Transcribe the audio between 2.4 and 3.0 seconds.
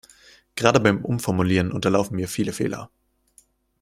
Fehler.